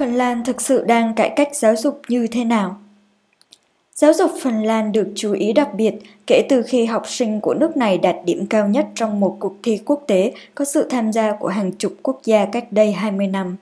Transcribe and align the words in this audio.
Phần 0.00 0.14
Lan 0.14 0.44
thực 0.44 0.60
sự 0.60 0.84
đang 0.84 1.14
cải 1.14 1.32
cách 1.36 1.48
giáo 1.52 1.76
dục 1.76 2.00
như 2.08 2.26
thế 2.26 2.44
nào? 2.44 2.76
Giáo 3.94 4.12
dục 4.12 4.30
Phần 4.42 4.62
Lan 4.64 4.92
được 4.92 5.08
chú 5.14 5.32
ý 5.32 5.52
đặc 5.52 5.74
biệt 5.74 5.94
kể 6.26 6.46
từ 6.48 6.62
khi 6.62 6.84
học 6.84 7.02
sinh 7.06 7.40
của 7.40 7.54
nước 7.54 7.76
này 7.76 7.98
đạt 7.98 8.16
điểm 8.24 8.46
cao 8.46 8.68
nhất 8.68 8.86
trong 8.94 9.20
một 9.20 9.36
cuộc 9.40 9.56
thi 9.62 9.80
quốc 9.84 10.04
tế 10.06 10.32
có 10.54 10.64
sự 10.64 10.86
tham 10.90 11.12
gia 11.12 11.32
của 11.32 11.48
hàng 11.48 11.72
chục 11.72 11.92
quốc 12.02 12.20
gia 12.24 12.44
cách 12.44 12.72
đây 12.72 12.92
20 12.92 13.26
năm. 13.26 13.56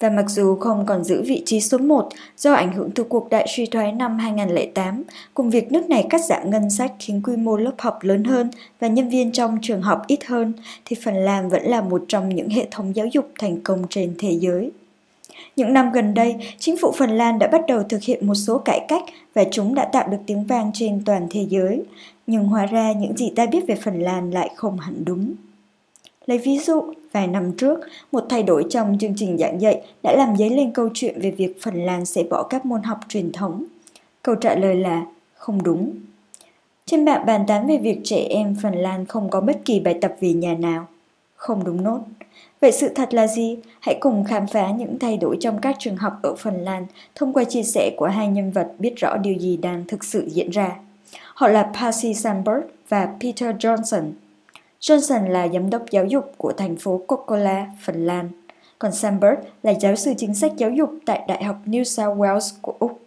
Và 0.00 0.10
mặc 0.10 0.24
dù 0.28 0.56
không 0.56 0.86
còn 0.86 1.04
giữ 1.04 1.22
vị 1.22 1.42
trí 1.46 1.60
số 1.60 1.78
1 1.78 2.08
do 2.36 2.52
ảnh 2.52 2.72
hưởng 2.72 2.90
từ 2.90 3.04
cuộc 3.04 3.30
đại 3.30 3.46
suy 3.56 3.66
thoái 3.66 3.92
năm 3.92 4.18
2008, 4.18 5.02
cùng 5.34 5.50
việc 5.50 5.72
nước 5.72 5.90
này 5.90 6.06
cắt 6.10 6.24
giảm 6.24 6.50
ngân 6.50 6.70
sách 6.70 6.92
khiến 6.98 7.20
quy 7.24 7.36
mô 7.36 7.56
lớp 7.56 7.74
học 7.78 7.98
lớn 8.02 8.24
hơn 8.24 8.50
và 8.80 8.88
nhân 8.88 9.08
viên 9.08 9.32
trong 9.32 9.58
trường 9.62 9.82
học 9.82 10.02
ít 10.06 10.24
hơn, 10.26 10.52
thì 10.84 10.96
Phần 11.04 11.14
Lan 11.14 11.48
vẫn 11.48 11.62
là 11.62 11.80
một 11.80 12.04
trong 12.08 12.34
những 12.34 12.48
hệ 12.48 12.66
thống 12.70 12.96
giáo 12.96 13.06
dục 13.12 13.30
thành 13.38 13.60
công 13.60 13.84
trên 13.90 14.14
thế 14.18 14.38
giới. 14.40 14.70
Những 15.60 15.72
năm 15.72 15.92
gần 15.92 16.14
đây, 16.14 16.36
chính 16.58 16.76
phủ 16.76 16.92
Phần 16.92 17.10
Lan 17.10 17.38
đã 17.38 17.46
bắt 17.46 17.60
đầu 17.68 17.82
thực 17.82 18.02
hiện 18.02 18.26
một 18.26 18.34
số 18.34 18.58
cải 18.58 18.84
cách 18.88 19.02
và 19.34 19.44
chúng 19.50 19.74
đã 19.74 19.84
tạo 19.84 20.08
được 20.08 20.16
tiếng 20.26 20.44
vang 20.44 20.70
trên 20.74 21.02
toàn 21.04 21.26
thế 21.30 21.46
giới. 21.48 21.82
Nhưng 22.26 22.44
hóa 22.44 22.66
ra 22.66 22.92
những 22.92 23.16
gì 23.16 23.32
ta 23.36 23.46
biết 23.46 23.60
về 23.68 23.74
Phần 23.74 24.00
Lan 24.00 24.30
lại 24.30 24.50
không 24.56 24.78
hẳn 24.78 25.04
đúng. 25.04 25.32
Lấy 26.26 26.38
ví 26.38 26.58
dụ, 26.58 26.82
vài 27.12 27.26
năm 27.26 27.52
trước, 27.52 27.80
một 28.12 28.24
thay 28.28 28.42
đổi 28.42 28.64
trong 28.70 28.98
chương 29.00 29.14
trình 29.16 29.38
giảng 29.38 29.60
dạy 29.60 29.80
đã 30.02 30.14
làm 30.16 30.36
dấy 30.36 30.50
lên 30.50 30.70
câu 30.72 30.88
chuyện 30.94 31.20
về 31.20 31.30
việc 31.30 31.62
Phần 31.62 31.84
Lan 31.84 32.04
sẽ 32.04 32.22
bỏ 32.22 32.42
các 32.42 32.66
môn 32.66 32.82
học 32.82 32.98
truyền 33.08 33.32
thống. 33.32 33.64
Câu 34.22 34.34
trả 34.34 34.54
lời 34.54 34.76
là 34.76 35.06
không 35.34 35.62
đúng. 35.62 35.92
Trên 36.86 37.04
mạng 37.04 37.26
bàn 37.26 37.44
tán 37.46 37.66
về 37.66 37.78
việc 37.78 38.00
trẻ 38.04 38.26
em 38.30 38.56
Phần 38.62 38.74
Lan 38.74 39.06
không 39.06 39.30
có 39.30 39.40
bất 39.40 39.60
kỳ 39.64 39.80
bài 39.80 39.98
tập 40.00 40.14
về 40.20 40.32
nhà 40.32 40.54
nào. 40.54 40.86
Không 41.40 41.64
đúng 41.64 41.82
nốt. 41.82 42.00
Vậy 42.60 42.72
sự 42.72 42.88
thật 42.88 43.14
là 43.14 43.26
gì? 43.26 43.58
Hãy 43.80 43.96
cùng 44.00 44.24
khám 44.24 44.46
phá 44.46 44.70
những 44.70 44.98
thay 44.98 45.16
đổi 45.16 45.36
trong 45.40 45.60
các 45.60 45.76
trường 45.78 45.96
học 45.96 46.18
ở 46.22 46.34
Phần 46.34 46.64
Lan 46.64 46.86
thông 47.14 47.32
qua 47.32 47.44
chia 47.44 47.62
sẻ 47.62 47.94
của 47.96 48.06
hai 48.06 48.28
nhân 48.28 48.50
vật 48.50 48.72
biết 48.78 48.96
rõ 48.96 49.16
điều 49.16 49.34
gì 49.34 49.56
đang 49.56 49.84
thực 49.88 50.04
sự 50.04 50.28
diễn 50.28 50.50
ra. 50.50 50.76
Họ 51.34 51.48
là 51.48 51.70
Pasi 51.74 52.14
Sandberg 52.14 52.60
và 52.88 53.08
Peter 53.20 53.56
Johnson. 53.56 54.10
Johnson 54.80 55.28
là 55.28 55.48
giám 55.48 55.70
đốc 55.70 55.90
giáo 55.90 56.04
dục 56.04 56.32
của 56.36 56.52
thành 56.52 56.76
phố 56.76 57.00
Kokkola, 57.06 57.66
Phần 57.82 58.06
Lan, 58.06 58.28
còn 58.78 58.92
Sandberg 58.92 59.36
là 59.62 59.70
giáo 59.80 59.96
sư 59.96 60.14
chính 60.16 60.34
sách 60.34 60.52
giáo 60.56 60.70
dục 60.70 60.90
tại 61.06 61.24
Đại 61.28 61.44
học 61.44 61.56
New 61.66 61.84
South 61.84 62.18
Wales 62.18 62.50
của 62.62 62.74
Úc. 62.78 63.00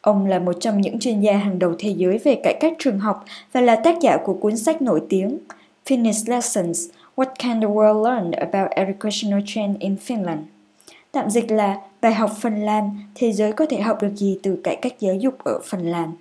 Ông 0.00 0.26
là 0.26 0.38
một 0.38 0.56
trong 0.60 0.80
những 0.80 0.98
chuyên 0.98 1.20
gia 1.20 1.36
hàng 1.36 1.58
đầu 1.58 1.74
thế 1.78 1.94
giới 1.96 2.18
về 2.18 2.40
cải 2.44 2.56
cách 2.60 2.72
trường 2.78 2.98
học 2.98 3.24
và 3.52 3.60
là 3.60 3.76
tác 3.76 4.00
giả 4.00 4.16
của 4.24 4.34
cuốn 4.34 4.56
sách 4.56 4.82
nổi 4.82 5.02
tiếng 5.08 5.38
Finnish 5.86 6.32
Lessons– 6.32 6.90
What 7.18 7.28
can 7.38 7.60
the 7.60 7.66
world 7.66 8.02
learn 8.04 8.30
about 8.30 8.70
educational 8.70 9.40
change 9.46 9.76
in 9.80 9.96
Finland? 10.06 10.42
Tạm 11.12 11.30
dịch 11.30 11.50
là 11.50 11.80
bài 12.00 12.14
học 12.14 12.30
Phần 12.40 12.64
Lan, 12.64 12.90
thế 13.14 13.32
giới 13.32 13.52
có 13.52 13.66
thể 13.66 13.80
học 13.80 14.02
được 14.02 14.16
gì 14.16 14.38
từ 14.42 14.58
cải 14.64 14.76
cách 14.76 14.94
giáo 15.00 15.14
dục 15.14 15.38
ở 15.44 15.60
Phần 15.64 15.86
Lan? 15.86 16.12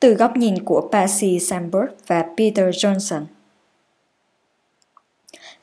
Từ 0.00 0.14
góc 0.14 0.36
nhìn 0.36 0.64
của 0.64 0.88
Pasi 0.92 1.38
Sandberg 1.38 1.86
và 2.06 2.24
Peter 2.36 2.84
Johnson. 2.84 3.22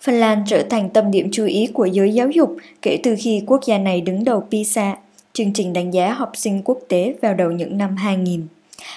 Phần 0.01 0.15
Lan 0.15 0.43
trở 0.47 0.63
thành 0.69 0.89
tâm 0.89 1.11
điểm 1.11 1.29
chú 1.31 1.45
ý 1.45 1.67
của 1.73 1.85
giới 1.85 2.13
giáo 2.13 2.29
dục 2.29 2.55
kể 2.81 2.99
từ 3.03 3.15
khi 3.19 3.43
quốc 3.47 3.61
gia 3.65 3.77
này 3.77 4.01
đứng 4.01 4.23
đầu 4.23 4.43
PISA, 4.51 4.95
chương 5.33 5.53
trình 5.53 5.73
đánh 5.73 5.93
giá 5.93 6.13
học 6.13 6.31
sinh 6.33 6.61
quốc 6.65 6.79
tế 6.87 7.15
vào 7.21 7.33
đầu 7.33 7.51
những 7.51 7.77
năm 7.77 7.95
2000. 7.95 8.47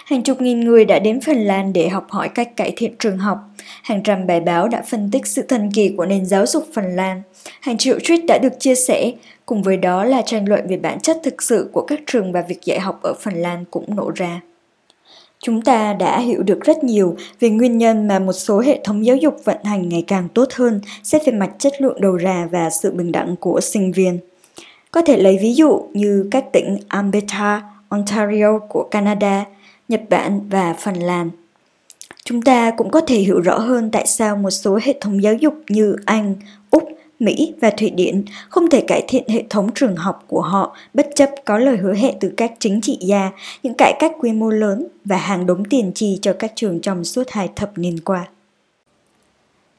Hàng 0.05 0.23
chục 0.23 0.41
nghìn 0.41 0.61
người 0.61 0.85
đã 0.85 0.99
đến 0.99 1.21
Phần 1.21 1.37
Lan 1.37 1.73
để 1.73 1.89
học 1.89 2.07
hỏi 2.11 2.29
cách 2.29 2.57
cải 2.57 2.73
thiện 2.77 2.95
trường 2.99 3.19
học. 3.19 3.39
Hàng 3.83 4.03
trăm 4.03 4.27
bài 4.27 4.41
báo 4.41 4.69
đã 4.69 4.83
phân 4.83 5.11
tích 5.11 5.27
sự 5.27 5.43
thần 5.43 5.71
kỳ 5.75 5.95
của 5.97 6.07
nền 6.07 6.27
giáo 6.27 6.47
dục 6.47 6.67
Phần 6.75 6.97
Lan. 6.97 7.23
Hàng 7.61 7.79
triệu 7.79 7.99
tweet 7.99 8.27
đã 8.27 8.39
được 8.39 8.61
chia 8.61 8.75
sẻ, 8.75 9.13
cùng 9.47 9.63
với 9.63 9.77
đó 9.77 10.05
là 10.05 10.23
tranh 10.23 10.49
luận 10.49 10.67
về 10.69 10.77
bản 10.77 11.01
chất 11.01 11.19
thực 11.23 11.43
sự 11.43 11.71
của 11.73 11.83
các 11.83 12.01
trường 12.07 12.33
và 12.33 12.43
việc 12.49 12.65
dạy 12.65 12.81
học 12.81 13.01
ở 13.03 13.15
Phần 13.21 13.35
Lan 13.35 13.65
cũng 13.71 13.97
nổ 13.97 14.11
ra. 14.15 14.41
Chúng 15.39 15.63
ta 15.63 15.93
đã 15.93 16.21
hiểu 16.21 16.43
được 16.43 16.61
rất 16.61 16.85
nhiều 16.85 17.17
về 17.41 17.51
nguyên 17.51 17.79
nhân 17.79 18.09
mà 18.09 18.19
một 18.19 18.33
số 18.33 18.61
hệ 18.61 18.81
thống 18.85 19.07
giáo 19.07 19.17
dục 19.17 19.37
vận 19.45 19.65
hành 19.65 19.89
ngày 19.89 20.05
càng 20.07 20.29
tốt 20.35 20.49
hơn 20.55 20.81
xét 21.03 21.23
về 21.27 21.33
mặt 21.33 21.51
chất 21.59 21.73
lượng 21.81 22.01
đầu 22.01 22.17
ra 22.17 22.49
và 22.51 22.71
sự 22.71 22.91
bình 22.93 23.13
đẳng 23.13 23.37
của 23.37 23.61
sinh 23.61 23.93
viên. 23.93 24.19
Có 24.91 25.03
thể 25.03 25.17
lấy 25.17 25.39
ví 25.43 25.55
dụ 25.55 25.89
như 25.93 26.29
các 26.31 26.45
tỉnh 26.53 26.79
Alberta, 26.89 27.63
Ontario 27.89 28.59
của 28.59 28.89
Canada– 28.91 29.45
Nhật 29.89 30.03
Bản 30.11 30.41
và 30.49 30.75
Phần 30.75 30.95
Lan. 30.95 31.31
Chúng 32.25 32.43
ta 32.43 32.71
cũng 32.71 32.91
có 32.91 33.01
thể 33.01 33.17
hiểu 33.17 33.41
rõ 33.41 33.59
hơn 33.59 33.91
tại 33.91 34.07
sao 34.07 34.37
một 34.37 34.51
số 34.51 34.79
hệ 34.83 34.95
thống 35.01 35.23
giáo 35.23 35.35
dục 35.35 35.55
như 35.69 35.97
Anh, 36.05 36.35
Úc, 36.71 36.89
Mỹ 37.19 37.55
và 37.61 37.71
Thụy 37.71 37.91
Điển 37.91 38.25
không 38.49 38.71
thể 38.71 38.81
cải 38.81 39.05
thiện 39.09 39.29
hệ 39.29 39.45
thống 39.51 39.71
trường 39.75 39.97
học 39.97 40.25
của 40.27 40.41
họ 40.41 40.77
bất 40.95 41.09
chấp 41.15 41.31
có 41.45 41.59
lời 41.59 41.77
hứa 41.77 41.95
hẹn 41.95 42.15
từ 42.21 42.33
các 42.37 42.53
chính 42.59 42.81
trị 42.81 42.99
gia, 43.01 43.31
những 43.63 43.75
cải 43.75 43.95
cách 43.99 44.13
quy 44.21 44.33
mô 44.33 44.51
lớn 44.51 44.87
và 45.05 45.17
hàng 45.17 45.47
đống 45.47 45.65
tiền 45.65 45.93
chi 45.95 46.19
cho 46.23 46.33
các 46.39 46.53
trường 46.55 46.81
trong 46.81 47.05
suốt 47.05 47.31
hai 47.31 47.51
thập 47.57 47.79
niên 47.79 48.01
qua. 48.01 48.29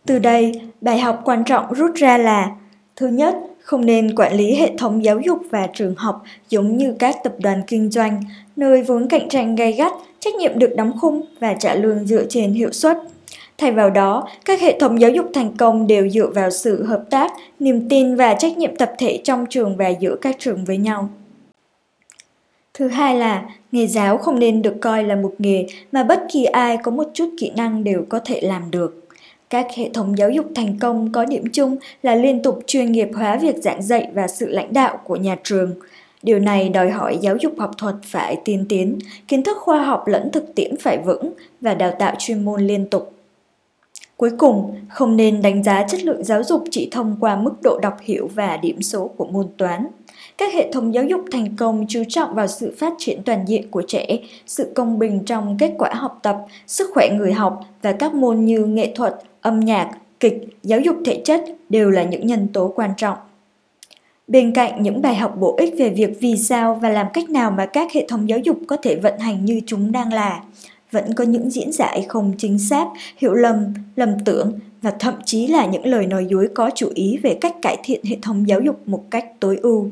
Từ 0.05 0.19
đây, 0.19 0.61
bài 0.81 0.99
học 0.99 1.21
quan 1.25 1.43
trọng 1.43 1.73
rút 1.73 1.95
ra 1.95 2.17
là 2.17 2.51
Thứ 2.95 3.07
nhất, 3.07 3.35
không 3.69 3.85
nên 3.85 4.15
quản 4.15 4.33
lý 4.33 4.55
hệ 4.55 4.71
thống 4.77 5.03
giáo 5.03 5.19
dục 5.19 5.37
và 5.49 5.67
trường 5.73 5.95
học 5.95 6.23
giống 6.49 6.77
như 6.77 6.95
các 6.99 7.15
tập 7.23 7.33
đoàn 7.39 7.61
kinh 7.67 7.91
doanh, 7.91 8.23
nơi 8.55 8.83
vốn 8.83 9.07
cạnh 9.07 9.29
tranh 9.29 9.55
gay 9.55 9.71
gắt, 9.71 9.93
trách 10.19 10.35
nhiệm 10.35 10.59
được 10.59 10.75
đóng 10.75 10.93
khung 11.01 11.21
và 11.39 11.53
trả 11.53 11.75
lương 11.75 12.05
dựa 12.05 12.25
trên 12.29 12.53
hiệu 12.53 12.71
suất. 12.71 12.97
Thay 13.57 13.71
vào 13.71 13.89
đó, 13.89 14.27
các 14.45 14.61
hệ 14.61 14.79
thống 14.79 15.01
giáo 15.01 15.11
dục 15.11 15.25
thành 15.33 15.57
công 15.57 15.87
đều 15.87 16.09
dựa 16.09 16.27
vào 16.27 16.49
sự 16.49 16.83
hợp 16.83 17.03
tác, 17.09 17.31
niềm 17.59 17.89
tin 17.89 18.15
và 18.15 18.33
trách 18.33 18.57
nhiệm 18.57 18.75
tập 18.75 18.91
thể 18.97 19.21
trong 19.23 19.45
trường 19.49 19.77
và 19.77 19.89
giữa 19.89 20.15
các 20.21 20.35
trường 20.39 20.65
với 20.65 20.77
nhau. 20.77 21.09
Thứ 22.73 22.87
hai 22.87 23.15
là, 23.15 23.45
nghề 23.71 23.87
giáo 23.87 24.17
không 24.17 24.39
nên 24.39 24.61
được 24.61 24.75
coi 24.81 25.03
là 25.03 25.15
một 25.15 25.33
nghề 25.37 25.67
mà 25.91 26.03
bất 26.03 26.23
kỳ 26.31 26.45
ai 26.45 26.77
có 26.83 26.91
một 26.91 27.07
chút 27.13 27.29
kỹ 27.39 27.51
năng 27.55 27.83
đều 27.83 28.05
có 28.09 28.19
thể 28.25 28.41
làm 28.41 28.71
được. 28.71 29.08
Các 29.49 29.67
hệ 29.75 29.89
thống 29.93 30.17
giáo 30.17 30.29
dục 30.29 30.45
thành 30.55 30.77
công 30.79 31.11
có 31.11 31.25
điểm 31.25 31.43
chung 31.53 31.77
là 32.03 32.15
liên 32.15 32.43
tục 32.43 32.59
chuyên 32.67 32.91
nghiệp 32.91 33.09
hóa 33.15 33.37
việc 33.37 33.55
giảng 33.57 33.81
dạy 33.81 34.07
và 34.13 34.27
sự 34.27 34.47
lãnh 34.47 34.73
đạo 34.73 34.99
của 35.03 35.15
nhà 35.15 35.35
trường. 35.43 35.75
Điều 36.23 36.39
này 36.39 36.69
đòi 36.69 36.89
hỏi 36.89 37.17
giáo 37.21 37.35
dục 37.39 37.53
học 37.57 37.71
thuật 37.77 37.95
phải 38.03 38.37
tiên 38.45 38.65
tiến, 38.69 38.99
kiến 39.27 39.43
thức 39.43 39.57
khoa 39.57 39.83
học 39.83 40.07
lẫn 40.07 40.31
thực 40.31 40.55
tiễn 40.55 40.77
phải 40.77 40.97
vững 40.97 41.33
và 41.61 41.73
đào 41.73 41.91
tạo 41.99 42.15
chuyên 42.19 42.45
môn 42.45 42.61
liên 42.67 42.89
tục. 42.89 43.13
Cuối 44.17 44.31
cùng, 44.37 44.75
không 44.89 45.17
nên 45.17 45.41
đánh 45.41 45.63
giá 45.63 45.85
chất 45.87 46.03
lượng 46.03 46.23
giáo 46.23 46.43
dục 46.43 46.63
chỉ 46.71 46.89
thông 46.91 47.15
qua 47.19 47.35
mức 47.35 47.53
độ 47.63 47.79
đọc 47.81 47.97
hiểu 48.01 48.29
và 48.35 48.57
điểm 48.57 48.81
số 48.81 49.07
của 49.07 49.25
môn 49.25 49.47
toán. 49.57 49.87
Các 50.39 50.53
hệ 50.53 50.71
thống 50.71 50.93
giáo 50.93 51.03
dục 51.03 51.21
thành 51.31 51.55
công 51.55 51.85
chú 51.89 52.03
trọng 52.09 52.35
vào 52.35 52.47
sự 52.47 52.75
phát 52.77 52.93
triển 52.97 53.23
toàn 53.23 53.45
diện 53.47 53.71
của 53.71 53.81
trẻ, 53.87 54.17
sự 54.45 54.71
công 54.75 54.99
bình 54.99 55.23
trong 55.25 55.57
kết 55.59 55.73
quả 55.77 55.93
học 55.93 56.19
tập, 56.23 56.37
sức 56.67 56.89
khỏe 56.93 57.09
người 57.09 57.33
học 57.33 57.59
và 57.81 57.91
các 57.91 58.13
môn 58.13 58.45
như 58.45 58.65
nghệ 58.65 58.91
thuật, 58.95 59.15
âm 59.41 59.59
nhạc, 59.59 59.91
kịch, 60.19 60.47
giáo 60.63 60.79
dục 60.79 60.95
thể 61.05 61.21
chất 61.25 61.43
đều 61.69 61.89
là 61.89 62.03
những 62.03 62.27
nhân 62.27 62.47
tố 62.53 62.73
quan 62.75 62.91
trọng. 62.97 63.17
Bên 64.27 64.53
cạnh 64.53 64.83
những 64.83 65.01
bài 65.01 65.15
học 65.15 65.35
bổ 65.39 65.55
ích 65.57 65.73
về 65.77 65.89
việc 65.89 66.09
vì 66.19 66.37
sao 66.37 66.79
và 66.81 66.89
làm 66.89 67.07
cách 67.13 67.29
nào 67.29 67.51
mà 67.51 67.65
các 67.65 67.93
hệ 67.93 68.05
thống 68.07 68.29
giáo 68.29 68.39
dục 68.39 68.57
có 68.67 68.77
thể 68.83 68.95
vận 68.95 69.19
hành 69.19 69.45
như 69.45 69.61
chúng 69.65 69.91
đang 69.91 70.13
là, 70.13 70.43
vẫn 70.91 71.13
có 71.13 71.23
những 71.23 71.49
diễn 71.49 71.71
giải 71.71 72.05
không 72.09 72.33
chính 72.37 72.59
xác, 72.59 72.87
hiểu 73.17 73.33
lầm, 73.33 73.73
lầm 73.95 74.09
tưởng 74.25 74.59
và 74.81 74.93
thậm 74.99 75.13
chí 75.25 75.47
là 75.47 75.65
những 75.65 75.85
lời 75.85 76.05
nói 76.05 76.25
dối 76.29 76.49
có 76.55 76.69
chủ 76.75 76.91
ý 76.93 77.17
về 77.23 77.37
cách 77.41 77.55
cải 77.61 77.77
thiện 77.83 78.03
hệ 78.03 78.17
thống 78.21 78.47
giáo 78.47 78.59
dục 78.59 78.87
một 78.87 79.03
cách 79.11 79.25
tối 79.39 79.57
ưu. 79.61 79.89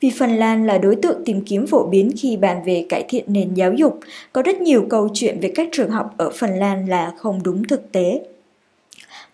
Vì 0.00 0.10
Phần 0.18 0.30
Lan 0.30 0.66
là 0.66 0.78
đối 0.78 0.96
tượng 0.96 1.24
tìm 1.24 1.40
kiếm 1.40 1.66
phổ 1.66 1.86
biến 1.86 2.10
khi 2.18 2.36
bàn 2.36 2.62
về 2.66 2.86
cải 2.88 3.04
thiện 3.08 3.24
nền 3.26 3.54
giáo 3.54 3.72
dục, 3.72 4.00
có 4.32 4.42
rất 4.42 4.60
nhiều 4.60 4.86
câu 4.90 5.08
chuyện 5.14 5.40
về 5.40 5.52
các 5.54 5.68
trường 5.72 5.90
học 5.90 6.14
ở 6.16 6.30
Phần 6.30 6.50
Lan 6.50 6.86
là 6.86 7.12
không 7.18 7.40
đúng 7.42 7.64
thực 7.64 7.92
tế. 7.92 8.20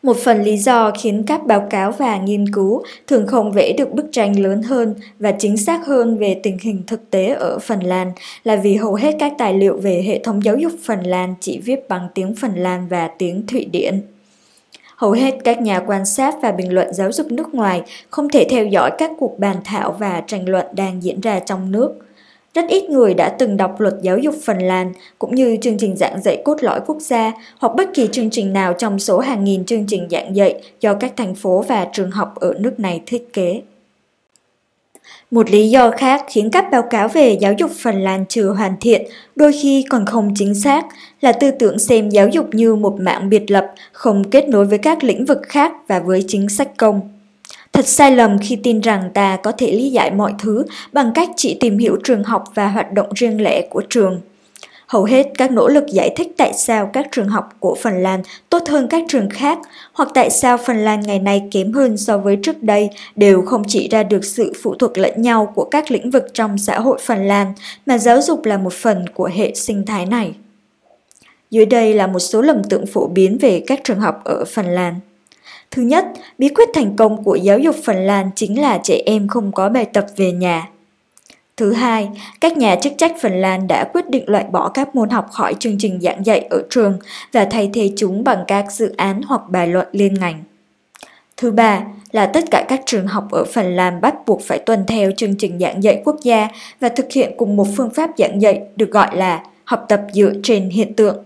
Một 0.03 0.17
phần 0.17 0.43
lý 0.43 0.57
do 0.57 0.91
khiến 1.01 1.23
các 1.27 1.47
báo 1.47 1.67
cáo 1.71 1.93
và 1.93 2.17
nghiên 2.17 2.53
cứu 2.53 2.83
thường 3.07 3.27
không 3.27 3.53
vẽ 3.53 3.73
được 3.73 3.93
bức 3.93 4.07
tranh 4.13 4.41
lớn 4.41 4.63
hơn 4.63 4.95
và 5.19 5.33
chính 5.33 5.57
xác 5.57 5.87
hơn 5.87 6.19
về 6.19 6.41
tình 6.43 6.59
hình 6.61 6.83
thực 6.87 7.11
tế 7.11 7.27
ở 7.27 7.59
Phần 7.59 7.81
Lan 7.81 8.13
là 8.45 8.57
vì 8.57 8.75
hầu 8.75 8.95
hết 8.95 9.15
các 9.19 9.33
tài 9.39 9.55
liệu 9.55 9.77
về 9.77 10.03
hệ 10.07 10.19
thống 10.19 10.45
giáo 10.45 10.57
dục 10.57 10.73
Phần 10.85 11.01
Lan 11.01 11.35
chỉ 11.41 11.59
viết 11.59 11.89
bằng 11.89 12.09
tiếng 12.15 12.35
Phần 12.35 12.55
Lan 12.55 12.87
và 12.89 13.09
tiếng 13.19 13.47
Thụy 13.47 13.65
Điển. 13.65 14.01
Hầu 14.97 15.13
hết 15.13 15.35
các 15.45 15.63
nhà 15.63 15.81
quan 15.87 16.07
sát 16.07 16.35
và 16.43 16.53
bình 16.53 16.75
luận 16.75 16.95
giáo 16.95 17.13
dục 17.13 17.27
nước 17.33 17.55
ngoài 17.55 17.83
không 18.11 18.29
thể 18.29 18.47
theo 18.51 18.67
dõi 18.67 18.91
các 18.99 19.11
cuộc 19.19 19.39
bàn 19.39 19.57
thảo 19.65 19.97
và 19.99 20.23
tranh 20.27 20.49
luận 20.49 20.67
đang 20.73 21.03
diễn 21.03 21.21
ra 21.21 21.41
trong 21.41 21.73
nước. 21.73 21.93
Rất 22.55 22.65
ít 22.69 22.91
người 22.91 23.15
đã 23.15 23.29
từng 23.39 23.57
đọc 23.57 23.81
luật 23.81 23.95
giáo 24.03 24.19
dục 24.19 24.35
Phần 24.45 24.59
Lan 24.59 24.93
cũng 25.19 25.35
như 25.35 25.57
chương 25.63 25.79
trình 25.79 25.97
giảng 25.97 26.23
dạy 26.23 26.43
cốt 26.45 26.57
lõi 26.61 26.81
quốc 26.87 27.01
gia 27.01 27.33
hoặc 27.59 27.73
bất 27.77 27.95
kỳ 27.95 28.09
chương 28.13 28.31
trình 28.31 28.53
nào 28.53 28.73
trong 28.73 28.99
số 28.99 29.19
hàng 29.19 29.45
nghìn 29.45 29.65
chương 29.65 29.87
trình 29.87 30.09
giảng 30.11 30.37
dạy 30.37 30.63
do 30.81 30.95
các 30.95 31.13
thành 31.17 31.35
phố 31.35 31.65
và 31.69 31.87
trường 31.93 32.11
học 32.11 32.35
ở 32.41 32.55
nước 32.59 32.81
này 32.81 33.03
thiết 33.07 33.33
kế. 33.33 33.63
Một 35.31 35.51
lý 35.51 35.71
do 35.71 35.91
khác 35.91 36.25
khiến 36.29 36.51
các 36.51 36.71
báo 36.71 36.83
cáo 36.83 37.09
về 37.09 37.39
giáo 37.41 37.53
dục 37.59 37.71
Phần 37.83 38.03
Lan 38.03 38.25
chưa 38.29 38.49
hoàn 38.49 38.77
thiện, 38.81 39.03
đôi 39.37 39.53
khi 39.63 39.85
còn 39.91 40.07
không 40.07 40.35
chính 40.37 40.55
xác, 40.55 40.87
là 41.21 41.33
tư 41.33 41.51
tưởng 41.51 41.79
xem 41.79 42.09
giáo 42.09 42.29
dục 42.29 42.47
như 42.53 42.75
một 42.75 43.01
mạng 43.01 43.29
biệt 43.29 43.51
lập, 43.51 43.67
không 43.93 44.31
kết 44.31 44.49
nối 44.49 44.65
với 44.65 44.79
các 44.79 45.05
lĩnh 45.05 45.25
vực 45.25 45.39
khác 45.49 45.73
và 45.89 45.99
với 45.99 46.25
chính 46.29 46.49
sách 46.49 46.77
công. 46.77 47.01
Thật 47.73 47.87
sai 47.87 48.11
lầm 48.11 48.39
khi 48.39 48.57
tin 48.57 48.81
rằng 48.81 49.11
ta 49.15 49.37
có 49.37 49.53
thể 49.53 49.73
lý 49.73 49.91
giải 49.91 50.11
mọi 50.11 50.35
thứ 50.39 50.65
bằng 50.93 51.13
cách 51.15 51.29
chỉ 51.37 51.57
tìm 51.61 51.79
hiểu 51.79 51.97
trường 52.05 52.25
học 52.25 52.45
và 52.55 52.69
hoạt 52.69 52.93
động 52.93 53.09
riêng 53.15 53.43
lẻ 53.43 53.63
của 53.71 53.83
trường. 53.91 54.21
Hầu 54.87 55.05
hết 55.05 55.27
các 55.39 55.53
nỗ 55.53 55.69
lực 55.69 55.87
giải 55.87 56.11
thích 56.17 56.33
tại 56.37 56.53
sao 56.55 56.91
các 56.93 57.07
trường 57.13 57.29
học 57.29 57.49
của 57.61 57.77
Phần 57.83 58.03
Lan 58.03 58.23
tốt 58.51 58.63
hơn 58.69 58.89
các 58.89 59.03
trường 59.09 59.31
khác 59.31 59.59
hoặc 59.93 60.09
tại 60.15 60.31
sao 60.31 60.57
Phần 60.57 60.77
Lan 60.77 61.01
ngày 61.01 61.19
nay 61.19 61.43
kém 61.51 61.73
hơn 61.73 61.97
so 61.97 62.19
với 62.19 62.39
trước 62.43 62.63
đây 62.63 62.91
đều 63.17 63.43
không 63.43 63.63
chỉ 63.69 63.89
ra 63.89 64.03
được 64.03 64.25
sự 64.25 64.53
phụ 64.63 64.75
thuộc 64.75 64.99
lẫn 64.99 65.23
nhau 65.23 65.53
của 65.55 65.65
các 65.65 65.91
lĩnh 65.91 66.11
vực 66.11 66.25
trong 66.35 66.59
xã 66.59 66.79
hội 66.79 66.99
Phần 67.03 67.27
Lan 67.27 67.53
mà 67.87 67.99
giáo 67.99 68.23
dục 68.23 68.45
là 68.45 68.59
một 68.59 68.73
phần 68.73 69.05
của 69.15 69.31
hệ 69.35 69.55
sinh 69.55 69.87
thái 69.87 70.07
này. 70.07 70.33
Dưới 71.51 71.67
đây 71.67 71.95
là 71.95 72.07
một 72.07 72.19
số 72.19 72.43
lầm 72.43 72.65
tưởng 72.65 72.87
phổ 72.87 73.07
biến 73.07 73.39
về 73.41 73.63
các 73.67 73.81
trường 73.85 74.01
học 74.01 74.21
ở 74.25 74.45
Phần 74.45 74.67
Lan. 74.67 74.95
Thứ 75.71 75.83
nhất, 75.83 76.05
bí 76.39 76.49
quyết 76.49 76.69
thành 76.75 76.97
công 76.97 77.25
của 77.25 77.35
giáo 77.35 77.59
dục 77.59 77.77
Phần 77.85 77.97
Lan 77.97 78.31
chính 78.37 78.61
là 78.61 78.81
trẻ 78.83 79.03
em 79.07 79.29
không 79.29 79.53
có 79.53 79.69
bài 79.69 79.85
tập 79.85 80.07
về 80.17 80.33
nhà. 80.33 80.69
Thứ 81.57 81.73
hai, 81.73 82.09
các 82.41 82.57
nhà 82.57 82.77
chức 82.77 82.93
trách 82.99 83.13
Phần 83.21 83.33
Lan 83.33 83.67
đã 83.69 83.85
quyết 83.93 84.11
định 84.11 84.25
loại 84.27 84.45
bỏ 84.45 84.69
các 84.69 84.95
môn 84.95 85.11
học 85.11 85.27
khỏi 85.31 85.55
chương 85.55 85.79
trình 85.79 86.01
giảng 86.01 86.27
dạy 86.27 86.41
ở 86.51 86.63
trường 86.71 86.99
và 87.33 87.45
thay 87.45 87.71
thế 87.75 87.91
chúng 87.97 88.25
bằng 88.25 88.45
các 88.47 88.73
dự 88.73 88.95
án 88.97 89.23
hoặc 89.23 89.41
bài 89.49 89.67
luận 89.67 89.89
liên 89.93 90.15
ngành. 90.15 90.43
Thứ 91.37 91.51
ba 91.51 91.85
là 92.13 92.27
tất 92.27 92.45
cả 92.51 92.65
các 92.69 92.81
trường 92.87 93.07
học 93.07 93.31
ở 93.31 93.45
Phần 93.45 93.77
Lan 93.77 94.01
bắt 94.01 94.15
buộc 94.27 94.43
phải 94.43 94.59
tuân 94.59 94.87
theo 94.87 95.11
chương 95.17 95.37
trình 95.39 95.59
giảng 95.59 95.83
dạy 95.83 96.03
quốc 96.05 96.17
gia 96.23 96.49
và 96.81 96.89
thực 96.89 97.13
hiện 97.13 97.33
cùng 97.37 97.57
một 97.57 97.67
phương 97.77 97.91
pháp 97.91 98.11
giảng 98.19 98.43
dạy 98.43 98.63
được 98.77 98.91
gọi 98.91 99.17
là 99.17 99.45
học 99.65 99.85
tập 99.89 100.03
dựa 100.13 100.33
trên 100.43 100.69
hiện 100.69 100.95
tượng. 100.95 101.25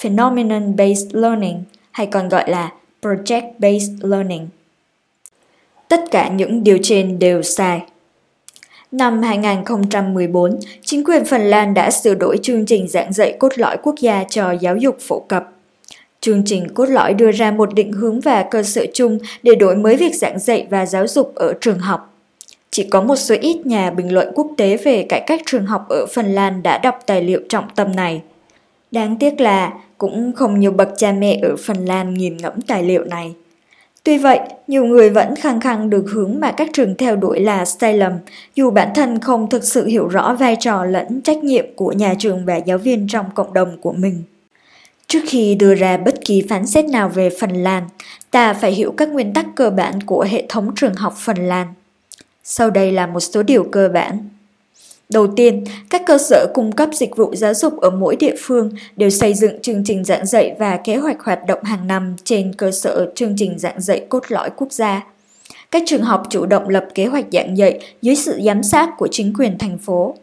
Phenomenon-based 0.00 1.20
learning 1.20 1.62
hay 1.90 2.06
còn 2.06 2.28
gọi 2.28 2.50
là 2.50 2.72
Project-based 3.02 4.10
learning. 4.10 4.48
Tất 5.88 6.00
cả 6.10 6.28
những 6.28 6.64
điều 6.64 6.78
trên 6.82 7.18
đều 7.18 7.42
sai. 7.42 7.82
Năm 8.92 9.22
2014, 9.22 10.58
chính 10.82 11.04
quyền 11.04 11.24
Phần 11.24 11.40
Lan 11.40 11.74
đã 11.74 11.90
sửa 11.90 12.14
đổi 12.14 12.38
chương 12.42 12.66
trình 12.66 12.88
giảng 12.88 13.12
dạy 13.12 13.36
cốt 13.38 13.58
lõi 13.58 13.76
quốc 13.82 13.94
gia 14.00 14.24
cho 14.24 14.52
giáo 14.52 14.76
dục 14.76 14.96
phổ 15.00 15.20
cập. 15.20 15.52
Chương 16.20 16.42
trình 16.44 16.68
cốt 16.74 16.86
lõi 16.86 17.14
đưa 17.14 17.32
ra 17.32 17.50
một 17.50 17.74
định 17.74 17.92
hướng 17.92 18.20
và 18.20 18.42
cơ 18.50 18.62
sở 18.62 18.86
chung 18.94 19.18
để 19.42 19.54
đổi 19.54 19.76
mới 19.76 19.96
việc 19.96 20.14
giảng 20.14 20.38
dạy 20.38 20.66
và 20.70 20.86
giáo 20.86 21.06
dục 21.06 21.34
ở 21.34 21.52
trường 21.60 21.78
học. 21.78 22.14
Chỉ 22.70 22.84
có 22.84 23.02
một 23.02 23.16
số 23.16 23.34
ít 23.40 23.66
nhà 23.66 23.90
bình 23.90 24.14
luận 24.14 24.28
quốc 24.34 24.46
tế 24.56 24.76
về 24.76 25.06
cải 25.08 25.20
cách 25.26 25.40
trường 25.46 25.66
học 25.66 25.86
ở 25.88 26.06
Phần 26.06 26.26
Lan 26.26 26.62
đã 26.62 26.78
đọc 26.78 26.98
tài 27.06 27.22
liệu 27.22 27.40
trọng 27.48 27.64
tâm 27.74 27.96
này. 27.96 28.22
Đáng 28.90 29.16
tiếc 29.18 29.40
là 29.40 29.72
cũng 29.98 30.32
không 30.32 30.60
nhiều 30.60 30.72
bậc 30.72 30.88
cha 30.96 31.12
mẹ 31.12 31.38
ở 31.42 31.56
Phần 31.56 31.84
Lan 31.84 32.14
nghiền 32.14 32.36
ngẫm 32.36 32.60
tài 32.60 32.82
liệu 32.82 33.04
này. 33.04 33.34
Tuy 34.06 34.18
vậy, 34.18 34.40
nhiều 34.66 34.84
người 34.84 35.10
vẫn 35.10 35.36
khăng 35.36 35.60
khăng 35.60 35.90
được 35.90 36.04
hướng 36.12 36.40
mà 36.40 36.52
các 36.52 36.68
trường 36.72 36.94
theo 36.94 37.16
đuổi 37.16 37.40
là 37.40 37.64
sai 37.64 37.94
lầm, 37.94 38.12
dù 38.54 38.70
bản 38.70 38.88
thân 38.94 39.20
không 39.20 39.50
thực 39.50 39.64
sự 39.64 39.86
hiểu 39.86 40.08
rõ 40.08 40.34
vai 40.34 40.56
trò 40.60 40.84
lẫn 40.84 41.20
trách 41.22 41.44
nhiệm 41.44 41.64
của 41.76 41.92
nhà 41.92 42.14
trường 42.18 42.44
và 42.44 42.56
giáo 42.56 42.78
viên 42.78 43.06
trong 43.08 43.26
cộng 43.34 43.54
đồng 43.54 43.80
của 43.80 43.92
mình. 43.92 44.22
Trước 45.06 45.20
khi 45.26 45.54
đưa 45.54 45.74
ra 45.74 45.96
bất 45.96 46.14
kỳ 46.24 46.42
phán 46.48 46.66
xét 46.66 46.84
nào 46.84 47.08
về 47.08 47.30
Phần 47.40 47.50
Lan, 47.50 47.82
ta 48.30 48.54
phải 48.54 48.72
hiểu 48.72 48.94
các 48.96 49.08
nguyên 49.08 49.32
tắc 49.32 49.46
cơ 49.54 49.70
bản 49.70 50.00
của 50.00 50.26
hệ 50.30 50.44
thống 50.48 50.72
trường 50.76 50.94
học 50.94 51.14
Phần 51.16 51.36
Lan. 51.36 51.66
Sau 52.44 52.70
đây 52.70 52.92
là 52.92 53.06
một 53.06 53.20
số 53.20 53.42
điều 53.42 53.64
cơ 53.64 53.88
bản. 53.88 54.28
Đầu 55.08 55.26
tiên, 55.36 55.64
các 55.90 56.02
cơ 56.06 56.18
sở 56.18 56.46
cung 56.54 56.72
cấp 56.72 56.88
dịch 56.92 57.16
vụ 57.16 57.34
giáo 57.34 57.54
dục 57.54 57.80
ở 57.80 57.90
mỗi 57.90 58.16
địa 58.16 58.34
phương 58.38 58.70
đều 58.96 59.10
xây 59.10 59.34
dựng 59.34 59.60
chương 59.62 59.84
trình 59.84 60.04
giảng 60.04 60.26
dạy 60.26 60.54
và 60.58 60.76
kế 60.76 60.96
hoạch 60.96 61.20
hoạt 61.20 61.46
động 61.46 61.62
hàng 61.62 61.86
năm 61.86 62.16
trên 62.24 62.52
cơ 62.52 62.70
sở 62.70 63.10
chương 63.14 63.34
trình 63.36 63.58
giảng 63.58 63.80
dạy 63.80 64.06
cốt 64.08 64.22
lõi 64.28 64.50
quốc 64.56 64.72
gia. 64.72 65.06
Các 65.70 65.82
trường 65.86 66.02
học 66.02 66.22
chủ 66.30 66.46
động 66.46 66.68
lập 66.68 66.86
kế 66.94 67.06
hoạch 67.06 67.26
giảng 67.32 67.58
dạy 67.58 67.80
dưới 68.02 68.16
sự 68.16 68.40
giám 68.44 68.62
sát 68.62 68.90
của 68.98 69.08
chính 69.10 69.32
quyền 69.38 69.58
thành 69.58 69.78
phố. 69.78 70.14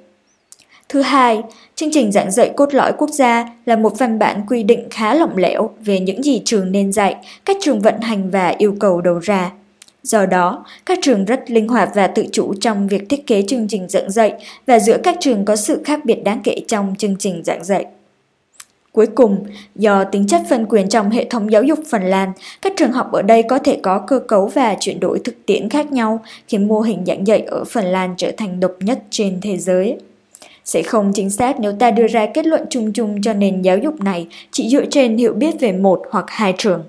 Thứ 0.90 1.02
hai, 1.02 1.42
chương 1.76 1.90
trình 1.92 2.12
giảng 2.12 2.32
dạy 2.32 2.52
cốt 2.56 2.74
lõi 2.74 2.94
quốc 2.98 3.10
gia 3.10 3.46
là 3.66 3.76
một 3.76 4.00
văn 4.00 4.20
bản 4.20 4.46
quy 4.50 4.64
định 4.64 4.88
khá 4.90 5.14
lỏng 5.14 5.38
lẻo 5.38 5.70
về 5.86 6.00
những 6.00 6.24
gì 6.24 6.42
trường 6.46 6.72
nên 6.72 6.92
dạy, 6.92 7.16
cách 7.46 7.58
trường 7.62 7.82
vận 7.82 8.02
hành 8.02 8.32
và 8.32 8.48
yêu 8.58 8.76
cầu 8.80 9.02
đầu 9.02 9.20
ra. 9.20 9.52
Do 10.04 10.26
đó, 10.26 10.66
các 10.86 11.00
trường 11.02 11.26
rất 11.26 11.52
linh 11.52 11.68
hoạt 11.68 11.90
và 11.96 12.08
tự 12.08 12.26
chủ 12.32 12.54
trong 12.62 12.88
việc 12.88 13.10
thiết 13.10 13.28
kế 13.28 13.44
chương 13.48 13.68
trình 13.68 13.90
giảng 13.90 14.12
dạy 14.12 14.34
và 14.66 14.80
giữa 14.80 14.98
các 15.04 15.16
trường 15.20 15.46
có 15.46 15.56
sự 15.56 15.82
khác 15.86 16.06
biệt 16.06 16.24
đáng 16.24 16.42
kể 16.44 16.56
trong 16.68 16.96
chương 16.98 17.16
trình 17.20 17.44
giảng 17.46 17.64
dạy. 17.64 17.86
Cuối 18.92 19.08
cùng, 19.08 19.46
do 19.76 20.04
tính 20.04 20.28
chất 20.28 20.42
phân 20.50 20.66
quyền 20.70 20.90
trong 20.90 21.10
hệ 21.10 21.26
thống 21.26 21.52
giáo 21.52 21.64
dục 21.64 21.80
Phần 21.90 22.04
Lan, 22.04 22.32
các 22.62 22.74
trường 22.78 22.92
học 22.92 23.12
ở 23.12 23.22
đây 23.22 23.44
có 23.44 23.60
thể 23.60 23.80
có 23.84 24.04
cơ 24.08 24.20
cấu 24.20 24.48
và 24.48 24.76
chuyển 24.80 25.00
đổi 25.00 25.20
thực 25.24 25.46
tiễn 25.46 25.70
khác 25.70 25.92
nhau, 25.92 26.24
khiến 26.48 26.68
mô 26.68 26.82
hình 26.82 27.04
giảng 27.06 27.28
dạy 27.28 27.40
ở 27.40 27.64
Phần 27.64 27.86
Lan 27.86 28.14
trở 28.18 28.32
thành 28.38 28.60
độc 28.60 28.72
nhất 28.80 29.00
trên 29.10 29.40
thế 29.42 29.58
giới. 29.58 29.98
Sẽ 30.66 30.82
không 30.82 31.12
chính 31.16 31.30
xác 31.30 31.60
nếu 31.60 31.72
ta 31.80 31.92
đưa 31.92 32.08
ra 32.08 32.26
kết 32.34 32.46
luận 32.46 32.66
chung 32.70 32.94
chung 32.94 33.22
cho 33.22 33.34
nền 33.34 33.62
giáo 33.62 33.78
dục 33.78 34.02
này 34.02 34.28
chỉ 34.52 34.70
dựa 34.70 34.86
trên 34.86 35.18
hiểu 35.18 35.34
biết 35.34 35.60
về 35.60 35.72
một 35.72 36.02
hoặc 36.12 36.26
hai 36.28 36.54
trường. 36.58 36.84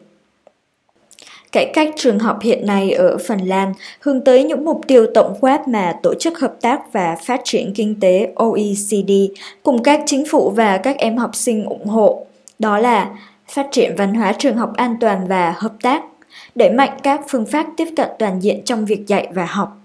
Cải 1.54 1.70
cách 1.74 1.90
trường 1.96 2.18
học 2.18 2.38
hiện 2.42 2.66
nay 2.66 2.92
ở 2.92 3.18
Phần 3.28 3.38
Lan 3.38 3.72
hướng 4.00 4.24
tới 4.24 4.44
những 4.44 4.64
mục 4.64 4.80
tiêu 4.86 5.06
tổng 5.14 5.36
quát 5.40 5.68
mà 5.68 5.94
Tổ 6.02 6.14
chức 6.14 6.38
Hợp 6.38 6.54
tác 6.60 6.92
và 6.92 7.16
Phát 7.26 7.40
triển 7.44 7.72
Kinh 7.74 8.00
tế 8.00 8.32
OECD 8.34 9.12
cùng 9.62 9.82
các 9.82 10.00
chính 10.06 10.24
phủ 10.30 10.50
và 10.50 10.78
các 10.78 10.98
em 10.98 11.16
học 11.16 11.30
sinh 11.34 11.64
ủng 11.64 11.86
hộ. 11.86 12.26
Đó 12.58 12.78
là 12.78 13.10
phát 13.48 13.66
triển 13.72 13.94
văn 13.96 14.14
hóa 14.14 14.32
trường 14.38 14.56
học 14.56 14.72
an 14.76 14.96
toàn 15.00 15.28
và 15.28 15.54
hợp 15.56 15.72
tác, 15.82 16.02
đẩy 16.54 16.70
mạnh 16.70 16.98
các 17.02 17.20
phương 17.28 17.46
pháp 17.46 17.66
tiếp 17.76 17.88
cận 17.96 18.08
toàn 18.18 18.40
diện 18.40 18.62
trong 18.64 18.84
việc 18.84 19.06
dạy 19.06 19.28
và 19.32 19.44
học. 19.44 19.80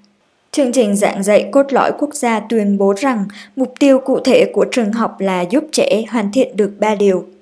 Chương 0.52 0.72
trình 0.72 0.96
giảng 0.96 1.24
dạy 1.24 1.50
cốt 1.52 1.74
lõi 1.74 1.92
quốc 2.00 2.14
gia 2.14 2.40
tuyên 2.40 2.78
bố 2.78 2.94
rằng 2.98 3.26
mục 3.56 3.74
tiêu 3.80 4.00
cụ 4.00 4.20
thể 4.20 4.52
của 4.54 4.66
trường 4.72 4.94
học 4.94 5.16
là 5.20 5.42
giúp 5.42 5.64
trẻ 5.72 6.04
hoàn 6.10 6.32
thiện 6.32 6.58
được 6.58 6.72
ba 6.80 6.96
điều– 6.96 7.26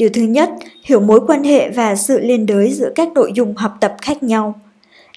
Điều 0.00 0.10
thứ 0.12 0.22
nhất, 0.22 0.50
hiểu 0.84 1.00
mối 1.00 1.20
quan 1.26 1.44
hệ 1.44 1.70
và 1.70 1.96
sự 1.96 2.18
liên 2.18 2.46
đới 2.46 2.72
giữa 2.72 2.90
các 2.94 3.12
nội 3.12 3.32
dung 3.34 3.54
học 3.56 3.76
tập 3.80 3.96
khác 4.02 4.22
nhau. 4.22 4.54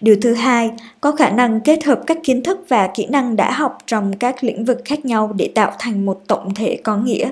Điều 0.02 0.16
thứ 0.22 0.34
hai, 0.34 0.72
có 1.02 1.12
khả 1.12 1.30
năng 1.30 1.62
kết 1.62 1.84
hợp 1.84 2.02
các 2.08 2.18
kiến 2.24 2.44
thức 2.44 2.60
và 2.70 2.90
kỹ 2.96 3.08
năng 3.10 3.36
đã 3.36 3.52
học 3.52 3.78
trong 3.88 4.14
các 4.14 4.44
lĩnh 4.44 4.66
vực 4.66 4.82
khác 4.86 5.06
nhau 5.06 5.34
để 5.36 5.50
tạo 5.56 5.72
thành 5.80 6.06
một 6.06 6.22
tổng 6.28 6.54
thể 6.54 6.80
có 6.84 6.98
nghĩa. 6.98 7.30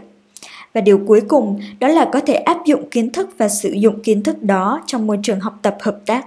Và 0.74 0.82
điều 0.82 1.00
cuối 1.08 1.22
cùng 1.28 1.60
đó 1.80 1.88
là 1.88 2.10
có 2.14 2.20
thể 2.20 2.34
áp 2.34 2.58
dụng 2.66 2.90
kiến 2.90 3.10
thức 3.10 3.30
và 3.38 3.50
sử 3.50 3.72
dụng 3.72 4.00
kiến 4.04 4.24
thức 4.24 4.44
đó 4.44 4.84
trong 4.88 5.08
môi 5.08 5.20
trường 5.24 5.40
học 5.40 5.60
tập 5.62 5.78
hợp 5.82 5.98
tác. 6.06 6.26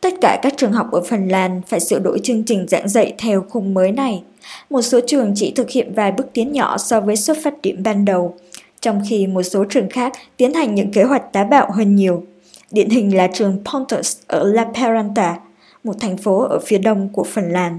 Tất 0.00 0.14
cả 0.20 0.38
các 0.42 0.54
trường 0.56 0.72
học 0.72 0.92
ở 0.92 1.02
Phần 1.02 1.28
Lan 1.28 1.60
phải 1.66 1.80
sửa 1.80 1.98
đổi 1.98 2.20
chương 2.22 2.44
trình 2.44 2.66
giảng 2.68 2.88
dạy 2.88 3.14
theo 3.18 3.44
khung 3.50 3.74
mới 3.74 3.92
này. 3.92 4.22
Một 4.70 4.82
số 4.82 5.00
trường 5.06 5.32
chỉ 5.36 5.52
thực 5.56 5.70
hiện 5.70 5.94
vài 5.94 6.12
bước 6.12 6.26
tiến 6.32 6.52
nhỏ 6.52 6.78
so 6.78 7.00
với 7.00 7.16
xuất 7.16 7.36
phát 7.42 7.62
điểm 7.62 7.82
ban 7.82 8.04
đầu, 8.04 8.36
trong 8.82 9.02
khi 9.08 9.26
một 9.26 9.42
số 9.42 9.64
trường 9.64 9.88
khác 9.88 10.12
tiến 10.36 10.54
hành 10.54 10.74
những 10.74 10.92
kế 10.92 11.02
hoạch 11.02 11.32
táo 11.32 11.44
bạo 11.44 11.70
hơn 11.70 11.96
nhiều. 11.96 12.22
Điển 12.70 12.90
hình 12.90 13.16
là 13.16 13.26
trường 13.26 13.58
Pontus 13.64 14.16
ở 14.26 14.44
La 14.44 14.64
Peranta, 14.74 15.38
một 15.84 15.92
thành 16.00 16.16
phố 16.16 16.38
ở 16.38 16.58
phía 16.66 16.78
đông 16.78 17.08
của 17.08 17.24
Phần 17.24 17.50
Lan. 17.52 17.78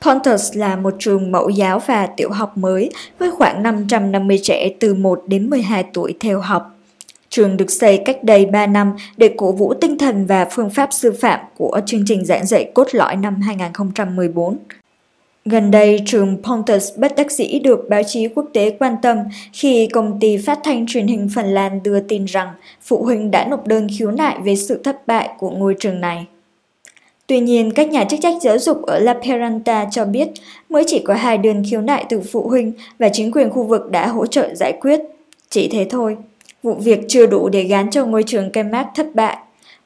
Pontus 0.00 0.56
là 0.56 0.76
một 0.76 0.94
trường 0.98 1.32
mẫu 1.32 1.48
giáo 1.48 1.78
và 1.86 2.06
tiểu 2.06 2.30
học 2.30 2.56
mới 2.56 2.90
với 3.18 3.30
khoảng 3.30 3.62
550 3.62 4.40
trẻ 4.42 4.70
từ 4.80 4.94
1 4.94 5.22
đến 5.26 5.50
12 5.50 5.84
tuổi 5.92 6.14
theo 6.20 6.40
học. 6.40 6.76
Trường 7.28 7.56
được 7.56 7.70
xây 7.70 7.98
cách 7.98 8.24
đây 8.24 8.46
3 8.46 8.66
năm 8.66 8.92
để 9.16 9.34
cổ 9.36 9.52
vũ 9.52 9.74
tinh 9.74 9.98
thần 9.98 10.26
và 10.26 10.44
phương 10.50 10.70
pháp 10.70 10.92
sư 10.92 11.16
phạm 11.20 11.40
của 11.56 11.80
chương 11.86 12.02
trình 12.06 12.24
giảng 12.24 12.46
dạy 12.46 12.70
cốt 12.74 12.86
lõi 12.92 13.16
năm 13.16 13.40
2014. 13.40 14.58
Gần 15.50 15.70
đây, 15.70 16.00
trường 16.06 16.36
Pontus 16.42 16.90
bất 16.96 17.16
đắc 17.16 17.32
dĩ 17.32 17.58
được 17.58 17.88
báo 17.88 18.02
chí 18.02 18.28
quốc 18.28 18.46
tế 18.52 18.70
quan 18.78 18.96
tâm 19.02 19.18
khi 19.52 19.86
công 19.86 20.20
ty 20.20 20.36
phát 20.36 20.58
thanh 20.64 20.86
truyền 20.86 21.06
hình 21.06 21.28
Phần 21.34 21.46
Lan 21.46 21.82
đưa 21.82 22.00
tin 22.00 22.24
rằng 22.24 22.48
phụ 22.82 23.02
huynh 23.02 23.30
đã 23.30 23.44
nộp 23.44 23.66
đơn 23.66 23.86
khiếu 23.98 24.10
nại 24.10 24.38
về 24.44 24.56
sự 24.56 24.80
thất 24.84 25.06
bại 25.06 25.28
của 25.38 25.50
ngôi 25.50 25.74
trường 25.78 26.00
này. 26.00 26.26
Tuy 27.26 27.40
nhiên, 27.40 27.70
các 27.70 27.88
nhà 27.88 28.04
chức 28.04 28.20
trách 28.22 28.42
giáo 28.42 28.58
dục 28.58 28.82
ở 28.82 28.98
La 28.98 29.14
Peranta 29.14 29.88
cho 29.90 30.04
biết 30.04 30.28
mới 30.68 30.84
chỉ 30.86 31.02
có 31.04 31.14
hai 31.14 31.38
đơn 31.38 31.62
khiếu 31.70 31.80
nại 31.80 32.04
từ 32.08 32.20
phụ 32.20 32.48
huynh 32.48 32.72
và 32.98 33.08
chính 33.08 33.32
quyền 33.32 33.50
khu 33.50 33.62
vực 33.62 33.90
đã 33.90 34.06
hỗ 34.06 34.26
trợ 34.26 34.54
giải 34.54 34.72
quyết. 34.80 35.00
Chỉ 35.50 35.68
thế 35.68 35.86
thôi, 35.90 36.16
vụ 36.62 36.74
việc 36.74 37.00
chưa 37.08 37.26
đủ 37.26 37.48
để 37.48 37.62
gán 37.62 37.90
cho 37.90 38.04
ngôi 38.04 38.22
trường 38.22 38.50
Kemak 38.50 38.86
thất 38.94 39.14
bại. 39.14 39.36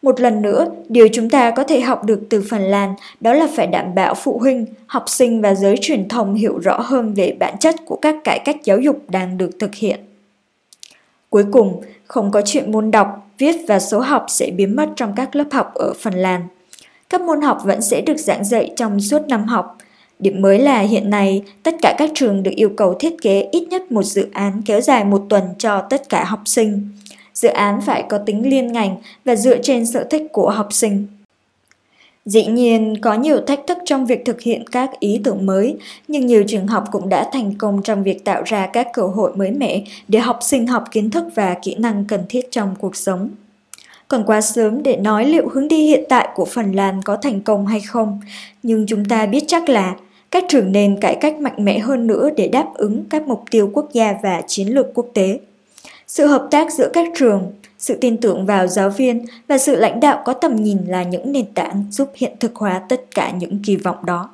Một 0.05 0.21
lần 0.21 0.43
nữa, 0.43 0.67
điều 0.89 1.09
chúng 1.13 1.31
ta 1.31 1.51
có 1.51 1.65
thể 1.65 1.81
học 1.81 2.05
được 2.05 2.21
từ 2.31 2.45
Phần 2.51 2.63
Lan 2.63 2.95
đó 3.21 3.33
là 3.33 3.47
phải 3.55 3.67
đảm 3.67 3.95
bảo 3.95 4.15
phụ 4.15 4.39
huynh, 4.39 4.67
học 4.87 5.05
sinh 5.07 5.41
và 5.41 5.55
giới 5.55 5.77
truyền 5.81 6.09
thông 6.09 6.35
hiểu 6.35 6.59
rõ 6.59 6.81
hơn 6.81 7.15
về 7.15 7.37
bản 7.39 7.55
chất 7.61 7.75
của 7.87 7.97
các 7.97 8.17
cải 8.25 8.39
cách 8.45 8.57
giáo 8.65 8.79
dục 8.79 8.97
đang 9.09 9.39
được 9.39 9.51
thực 9.61 9.75
hiện. 9.75 10.01
Cuối 11.31 11.45
cùng, 11.53 11.83
không 12.05 12.31
có 12.31 12.43
chuyện 12.45 12.73
môn 12.73 12.91
đọc, 12.91 13.29
viết 13.39 13.57
và 13.69 13.81
số 13.81 14.01
học 14.01 14.27
sẽ 14.29 14.51
biến 14.51 14.77
mất 14.77 14.89
trong 14.97 15.13
các 15.17 15.37
lớp 15.37 15.47
học 15.53 15.75
ở 15.75 15.93
Phần 16.01 16.15
Lan. 16.15 16.43
Các 17.11 17.21
môn 17.21 17.41
học 17.41 17.59
vẫn 17.65 17.83
sẽ 17.83 18.01
được 18.01 18.19
giảng 18.19 18.45
dạy 18.45 18.73
trong 18.77 19.01
suốt 19.01 19.29
năm 19.29 19.45
học. 19.45 19.79
Điểm 20.19 20.43
mới 20.43 20.59
là 20.59 20.81
hiện 20.81 21.11
nay, 21.11 21.43
tất 21.63 21.75
cả 21.83 21.95
các 21.99 22.11
trường 22.15 22.43
được 22.43 22.53
yêu 22.57 22.71
cầu 22.77 22.95
thiết 22.95 23.15
kế 23.23 23.49
ít 23.53 23.69
nhất 23.69 23.93
một 23.93 24.03
dự 24.03 24.27
án 24.33 24.63
kéo 24.67 24.81
dài 24.81 25.05
một 25.05 25.23
tuần 25.29 25.43
cho 25.59 25.81
tất 25.81 26.09
cả 26.09 26.25
học 26.25 26.41
sinh 26.45 26.89
dự 27.35 27.49
án 27.49 27.81
phải 27.81 28.05
có 28.09 28.19
tính 28.19 28.51
liên 28.51 28.73
ngành 28.73 28.97
và 29.25 29.37
dựa 29.37 29.63
trên 29.63 29.87
sở 29.87 30.05
thích 30.11 30.23
của 30.33 30.51
học 30.51 30.69
sinh. 30.71 31.07
Dĩ 32.27 32.47
nhiên, 32.47 33.01
có 33.01 33.15
nhiều 33.15 33.41
thách 33.47 33.61
thức 33.67 33.79
trong 33.85 34.07
việc 34.07 34.25
thực 34.25 34.41
hiện 34.41 34.65
các 34.73 34.91
ý 35.01 35.21
tưởng 35.25 35.47
mới, 35.47 35.77
nhưng 36.09 36.27
nhiều 36.27 36.45
trường 36.49 36.67
học 36.67 36.85
cũng 36.93 37.09
đã 37.09 37.29
thành 37.33 37.55
công 37.59 37.83
trong 37.83 38.03
việc 38.03 38.25
tạo 38.25 38.43
ra 38.45 38.67
các 38.67 38.89
cơ 38.93 39.03
hội 39.03 39.37
mới 39.37 39.51
mẻ 39.51 39.83
để 40.09 40.19
học 40.19 40.39
sinh 40.43 40.67
học 40.67 40.85
kiến 40.91 41.11
thức 41.11 41.25
và 41.35 41.55
kỹ 41.63 41.75
năng 41.79 42.05
cần 42.09 42.21
thiết 42.29 42.51
trong 42.51 42.75
cuộc 42.81 42.97
sống. 42.97 43.31
Còn 44.09 44.25
quá 44.27 44.41
sớm 44.41 44.83
để 44.83 44.97
nói 44.97 45.25
liệu 45.25 45.49
hướng 45.49 45.69
đi 45.69 45.87
hiện 45.87 46.05
tại 46.09 46.29
của 46.35 46.45
Phần 46.45 46.73
Lan 46.73 47.03
có 47.03 47.17
thành 47.17 47.41
công 47.41 47.67
hay 47.67 47.81
không, 47.81 48.21
nhưng 48.63 48.87
chúng 48.87 49.05
ta 49.05 49.27
biết 49.27 49.45
chắc 49.47 49.69
là 49.69 49.97
các 50.31 50.45
trường 50.49 50.73
nên 50.73 51.01
cải 51.01 51.15
cách 51.21 51.37
mạnh 51.41 51.65
mẽ 51.65 51.79
hơn 51.79 52.07
nữa 52.07 52.31
để 52.37 52.49
đáp 52.49 52.67
ứng 52.75 53.05
các 53.11 53.29
mục 53.29 53.45
tiêu 53.51 53.71
quốc 53.73 53.89
gia 53.93 54.15
và 54.23 54.43
chiến 54.47 54.69
lược 54.75 54.87
quốc 54.95 55.07
tế. 55.15 55.39
Sự 56.07 56.27
hợp 56.27 56.49
tác 56.51 56.73
giữa 56.73 56.91
các 56.93 57.09
trường, 57.15 57.53
sự 57.79 57.99
tin 58.01 58.17
tưởng 58.17 58.47
vào 58.47 58.67
giáo 58.67 58.91
viên 58.91 59.25
và 59.49 59.59
sự 59.59 59.77
lãnh 59.77 60.01
đạo 60.01 60.23
có 60.25 60.33
tầm 60.33 60.57
nhìn 60.57 60.79
là 60.87 61.03
những 61.03 61.33
nền 61.33 61.55
tảng 61.55 61.85
giúp 61.91 62.11
hiện 62.15 62.33
thực 62.41 62.57
hóa 62.57 62.83
tất 62.89 63.01
cả 63.15 63.31
những 63.31 63.63
kỳ 63.65 63.77
vọng 63.77 64.07
đó. 64.07 64.34